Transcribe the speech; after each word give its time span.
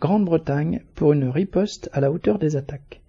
Grande-Bretagne 0.00 0.82
pour 0.94 1.12
une 1.12 1.28
riposte 1.28 1.90
à 1.92 2.00
la 2.00 2.12
hauteur 2.12 2.38
des 2.38 2.54
attaques. 2.54 3.00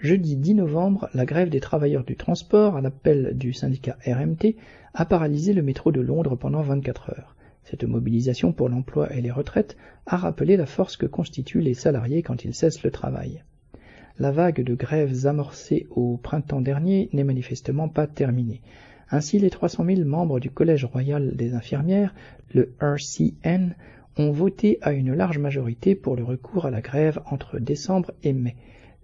Jeudi 0.00 0.36
10 0.36 0.54
novembre, 0.54 1.08
la 1.12 1.26
grève 1.26 1.48
des 1.48 1.58
travailleurs 1.58 2.04
du 2.04 2.14
transport, 2.14 2.76
à 2.76 2.80
l'appel 2.80 3.36
du 3.36 3.52
syndicat 3.52 3.96
RMT, 4.06 4.54
a 4.94 5.04
paralysé 5.04 5.52
le 5.52 5.62
métro 5.62 5.90
de 5.90 6.00
Londres 6.00 6.36
pendant 6.36 6.62
24 6.62 7.10
heures. 7.10 7.34
Cette 7.64 7.82
mobilisation 7.82 8.52
pour 8.52 8.68
l'emploi 8.68 9.12
et 9.12 9.20
les 9.20 9.32
retraites 9.32 9.76
a 10.06 10.16
rappelé 10.16 10.56
la 10.56 10.66
force 10.66 10.96
que 10.96 11.06
constituent 11.06 11.60
les 11.60 11.74
salariés 11.74 12.22
quand 12.22 12.44
ils 12.44 12.54
cessent 12.54 12.84
le 12.84 12.92
travail. 12.92 13.42
La 14.20 14.30
vague 14.30 14.62
de 14.62 14.76
grèves 14.76 15.26
amorcée 15.26 15.88
au 15.90 16.18
printemps 16.18 16.60
dernier 16.60 17.08
n'est 17.12 17.24
manifestement 17.24 17.88
pas 17.88 18.06
terminée. 18.06 18.60
Ainsi, 19.10 19.40
les 19.40 19.50
300 19.50 19.84
000 19.86 20.04
membres 20.04 20.38
du 20.38 20.50
Collège 20.50 20.84
royal 20.84 21.34
des 21.34 21.54
infirmières, 21.54 22.14
le 22.54 22.72
RCN, 22.80 23.74
ont 24.18 24.32
voté 24.32 24.78
à 24.82 24.92
une 24.92 25.14
large 25.14 25.38
majorité 25.38 25.94
pour 25.94 26.16
le 26.16 26.24
recours 26.24 26.66
à 26.66 26.70
la 26.70 26.80
grève 26.80 27.20
entre 27.30 27.58
décembre 27.58 28.12
et 28.22 28.32
mai. 28.32 28.56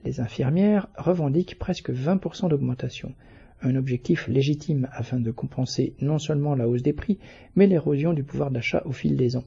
Les 0.04 0.20
infirmières 0.20 0.88
revendiquent 0.96 1.58
presque 1.58 1.90
20% 1.90 2.48
d'augmentation, 2.48 3.14
un 3.62 3.76
objectif 3.76 4.28
légitime 4.28 4.88
afin 4.92 5.20
de 5.20 5.30
compenser 5.30 5.94
non 6.00 6.18
seulement 6.18 6.54
la 6.54 6.68
hausse 6.68 6.82
des 6.82 6.92
prix, 6.92 7.18
mais 7.54 7.66
l'érosion 7.66 8.12
du 8.12 8.24
pouvoir 8.24 8.50
d'achat 8.50 8.82
au 8.84 8.92
fil 8.92 9.16
des 9.16 9.36
ans, 9.36 9.44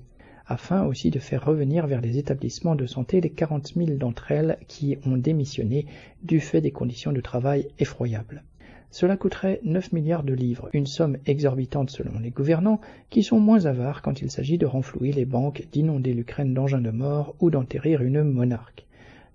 afin 0.47 0.85
aussi 0.85 1.11
de 1.11 1.19
faire 1.19 1.45
revenir 1.45 1.85
vers 1.85 2.01
les 2.01 2.17
établissements 2.17 2.75
de 2.75 2.85
santé 2.85 3.21
les 3.21 3.29
40 3.29 3.73
000 3.75 3.97
d'entre 3.97 4.31
elles 4.31 4.57
qui 4.67 4.97
ont 5.05 5.17
démissionné 5.17 5.85
du 6.23 6.39
fait 6.39 6.61
des 6.61 6.71
conditions 6.71 7.11
de 7.11 7.21
travail 7.21 7.67
effroyables. 7.77 8.43
Cela 8.89 9.17
coûterait 9.17 9.59
9 9.63 9.91
milliards 9.91 10.23
de 10.23 10.33
livres, 10.33 10.69
une 10.73 10.85
somme 10.85 11.17
exorbitante 11.25 11.89
selon 11.89 12.19
les 12.19 12.31
gouvernants, 12.31 12.79
qui 13.09 13.21
sont 13.21 13.39
moins 13.39 13.65
avares 13.65 14.01
quand 14.01 14.21
il 14.21 14.31
s'agit 14.31 14.57
de 14.57 14.65
renflouer 14.65 15.11
les 15.11 15.25
banques, 15.25 15.67
d'inonder 15.71 16.13
l'Ukraine 16.13 16.53
d'engins 16.53 16.81
de 16.81 16.91
mort 16.91 17.35
ou 17.39 17.49
d'enterrir 17.49 18.01
une 18.01 18.23
monarque. 18.23 18.87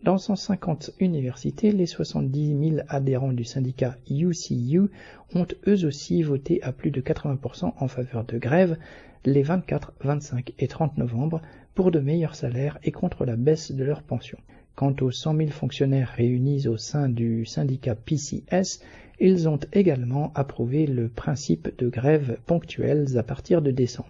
Dans 0.03 0.19
150 0.19 0.93
universités, 0.99 1.71
les 1.71 1.87
70 1.87 2.71
000 2.71 2.81
adhérents 2.89 3.33
du 3.33 3.45
syndicat 3.45 3.97
UCU 4.11 4.91
ont 5.35 5.47
eux 5.69 5.85
aussi 5.85 6.23
voté 6.23 6.61
à 6.65 6.73
plus 6.73 6.91
de 6.91 7.01
80% 7.01 7.75
en 7.79 7.89
faveur 7.89 8.25
de 8.25 8.37
grève 8.39 8.79
les 9.25 9.43
24, 9.43 9.93
25 10.01 10.55
et 10.59 10.67
30 10.67 10.99
novembre 10.99 11.41
pour 11.75 11.93
de 11.93 12.01
meilleurs 12.01 12.35
salaires 12.35 12.79
et 12.83 12.91
contre 12.91 13.25
la 13.25 13.37
baisse 13.37 13.71
de 13.71 13.85
leurs 13.85 14.03
pensions. 14.03 14.39
Quant 14.75 14.95
aux 15.03 15.11
100 15.11 15.37
000 15.37 15.51
fonctionnaires 15.51 16.15
réunis 16.17 16.67
au 16.67 16.77
sein 16.79 17.09
du 17.09 17.45
syndicat 17.45 17.95
PCS, 17.95 18.81
ils 19.21 19.49
ont 19.49 19.61
également 19.73 20.33
approuvé 20.35 20.87
le 20.87 21.09
principe 21.09 21.79
de 21.79 21.89
grèves 21.89 22.39
ponctuelles 22.47 23.19
à 23.19 23.23
partir 23.23 23.61
de 23.61 23.71
décembre. 23.71 24.09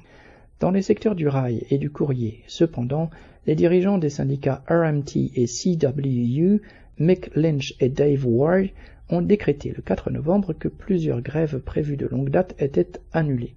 Dans 0.61 0.71
les 0.71 0.83
secteurs 0.83 1.17
du 1.17 1.27
rail 1.27 1.67
et 1.71 1.79
du 1.79 1.91
courrier, 1.91 2.45
cependant, 2.47 3.11
les 3.47 3.57
dirigeants 3.57 3.99
des 3.99 4.09
syndicats 4.09 4.63
RMT 4.69 5.33
et 5.35 5.47
CWU, 5.47 6.63
Mick 6.99 7.35
Lynch 7.35 7.75
et 7.81 7.89
Dave 7.89 8.25
Ward, 8.25 8.69
ont 9.11 9.21
décrété 9.21 9.73
le 9.77 9.83
4 9.83 10.11
novembre 10.11 10.53
que 10.53 10.69
plusieurs 10.69 11.21
grèves 11.21 11.59
prévues 11.59 11.97
de 11.97 12.07
longue 12.07 12.31
date 12.31 12.55
étaient 12.61 12.93
annulées. 13.13 13.57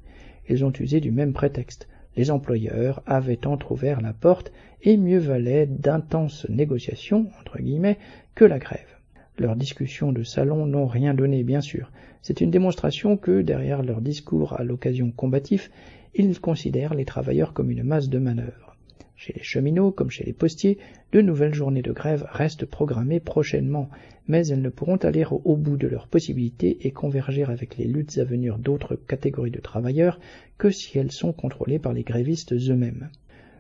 Ils 0.50 0.66
ont 0.66 0.74
usé 0.80 1.00
du 1.00 1.12
même 1.12 1.34
prétexte. 1.34 1.88
Les 2.18 2.32
employeurs 2.32 3.02
avaient 3.06 3.46
entr'ouvert 3.46 4.02
la 4.02 4.14
porte 4.14 4.52
et 4.82 4.98
mieux 4.98 5.20
valait 5.20 5.66
d'intenses 5.66 6.48
négociations, 6.50 7.30
entre 7.40 7.60
guillemets, 7.60 7.98
que 8.36 8.46
la 8.46 8.60
grève. 8.60 8.96
Leurs 9.38 9.56
discussions 9.56 10.14
de 10.14 10.24
salon 10.24 10.66
n'ont 10.66 10.88
rien 10.88 11.14
donné, 11.14 11.44
bien 11.44 11.62
sûr. 11.62 11.92
C'est 12.22 12.40
une 12.40 12.52
démonstration 12.52 13.18
que, 13.18 13.42
derrière 13.42 13.84
leur 13.84 14.00
discours 14.00 14.54
à 14.54 14.64
l'occasion 14.64 15.12
combatif, 15.12 15.72
ils 16.14 16.40
considèrent 16.40 16.94
les 16.94 17.06
travailleurs 17.06 17.54
comme 17.54 17.70
une 17.70 17.84
masse 17.84 18.10
de 18.10 18.20
manœuvre. 18.20 18.75
Chez 19.16 19.34
les 19.34 19.44
cheminots, 19.44 19.92
comme 19.92 20.10
chez 20.10 20.26
les 20.26 20.34
postiers, 20.34 20.78
de 21.14 21.22
nouvelles 21.22 21.54
journées 21.54 21.82
de 21.82 21.94
grève 21.94 22.28
restent 22.30 22.66
programmées 22.66 23.22
prochainement, 23.22 23.90
mais 24.28 24.46
elles 24.48 24.62
ne 24.62 24.70
pourront 24.70 24.98
aller 24.98 25.26
au 25.30 25.56
bout 25.56 25.78
de 25.78 25.88
leurs 25.88 26.08
possibilités 26.08 26.86
et 26.86 26.92
converger 26.92 27.44
avec 27.44 27.78
les 27.78 27.86
luttes 27.86 28.18
à 28.18 28.26
venir 28.26 28.58
d'autres 28.58 28.96
catégories 28.96 29.52
de 29.52 29.62
travailleurs 29.62 30.20
que 30.58 30.70
si 30.70 30.98
elles 30.98 31.12
sont 31.12 31.32
contrôlées 31.32 31.80
par 31.80 31.94
les 31.94 32.04
grévistes 32.04 32.54
eux-mêmes. 32.54 33.10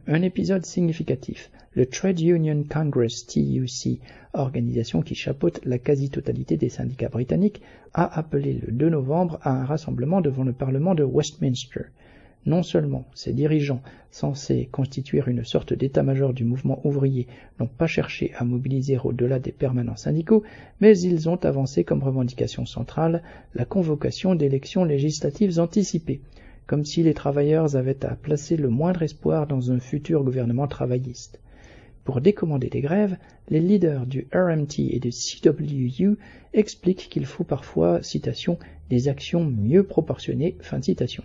Un 0.07 0.21
épisode 0.21 0.65
significatif, 0.65 1.49
le 1.73 1.85
Trade 1.85 2.19
Union 2.19 2.63
Congress 2.69 3.25
TUC, 3.25 3.99
organisation 4.33 5.01
qui 5.01 5.15
chapeaute 5.15 5.61
la 5.65 5.79
quasi-totalité 5.79 6.57
des 6.57 6.69
syndicats 6.69 7.09
britanniques, 7.09 7.61
a 7.93 8.19
appelé 8.19 8.53
le 8.53 8.71
2 8.71 8.89
novembre 8.89 9.39
à 9.41 9.51
un 9.51 9.65
rassemblement 9.65 10.21
devant 10.21 10.43
le 10.43 10.53
Parlement 10.53 10.95
de 10.95 11.03
Westminster. 11.03 11.85
Non 12.45 12.61
seulement 12.61 13.05
ces 13.15 13.33
dirigeants, 13.33 13.81
censés 14.11 14.69
constituer 14.71 15.21
une 15.25 15.43
sorte 15.43 15.73
d'état-major 15.73 16.31
du 16.31 16.43
mouvement 16.43 16.79
ouvrier, 16.85 17.25
n'ont 17.59 17.65
pas 17.65 17.87
cherché 17.87 18.33
à 18.37 18.43
mobiliser 18.43 18.99
au-delà 19.03 19.39
des 19.39 19.51
permanents 19.51 19.95
syndicaux, 19.95 20.43
mais 20.79 20.95
ils 20.99 21.27
ont 21.27 21.43
avancé 21.43 21.83
comme 21.83 22.03
revendication 22.03 22.67
centrale 22.67 23.23
la 23.55 23.65
convocation 23.65 24.35
d'élections 24.35 24.83
législatives 24.83 25.59
anticipées, 25.59 26.21
comme 26.67 26.85
si 26.85 27.01
les 27.01 27.15
travailleurs 27.15 27.75
avaient 27.75 28.05
à 28.05 28.15
placer 28.15 28.57
le 28.57 28.69
moindre 28.69 29.01
espoir 29.01 29.47
dans 29.47 29.71
un 29.71 29.79
futur 29.79 30.23
gouvernement 30.23 30.67
travailliste. 30.67 31.39
Pour 32.03 32.21
décommander 32.21 32.69
les 32.71 32.81
grèves, 32.81 33.17
les 33.49 33.59
leaders 33.59 34.05
du 34.05 34.27
RMT 34.31 34.91
et 34.91 34.99
du 34.99 35.09
CWU 35.09 36.17
expliquent 36.53 37.09
qu'il 37.09 37.25
faut 37.25 37.43
parfois, 37.43 38.03
citation, 38.03 38.59
des 38.91 39.07
actions 39.07 39.43
mieux 39.43 39.83
proportionnées, 39.83 40.55
fin 40.59 40.79
citation. 40.79 41.23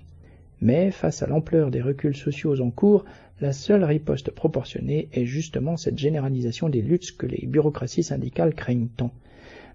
Mais 0.61 0.91
face 0.91 1.23
à 1.23 1.27
l'ampleur 1.27 1.71
des 1.71 1.81
reculs 1.81 2.17
sociaux 2.17 2.61
en 2.61 2.71
cours, 2.71 3.05
la 3.41 3.53
seule 3.53 3.85
riposte 3.85 4.31
proportionnée 4.31 5.09
est 5.13 5.25
justement 5.25 5.77
cette 5.77 5.99
généralisation 5.99 6.69
des 6.69 6.83
luttes 6.83 7.17
que 7.17 7.27
les 7.27 7.47
bureaucraties 7.47 8.03
syndicales 8.03 8.55
craignent 8.55 8.89
tant. 8.97 9.13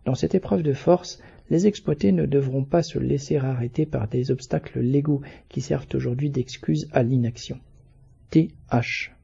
Dans 0.05 0.13
cette 0.13 0.35
épreuve 0.35 0.61
de 0.61 0.73
force, 0.73 1.19
les 1.49 1.65
exploités 1.65 2.11
ne 2.11 2.27
devront 2.27 2.63
pas 2.63 2.83
se 2.83 2.99
laisser 2.99 3.37
arrêter 3.37 3.87
par 3.87 4.07
des 4.07 4.29
obstacles 4.29 4.79
légaux 4.79 5.21
qui 5.49 5.61
servent 5.61 5.87
aujourd'hui 5.95 6.29
d'excuse 6.29 6.87
à 6.91 7.01
l'inaction. 7.01 7.59
TH 8.29 9.14